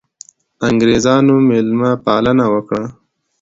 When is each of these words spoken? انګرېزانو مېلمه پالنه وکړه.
انګرېزانو 0.67 1.35
مېلمه 1.49 1.91
پالنه 2.05 2.45
وکړه. 2.53 2.83